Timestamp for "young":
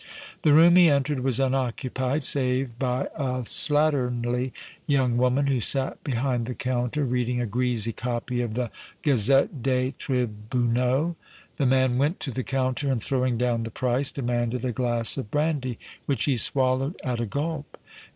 4.87-5.15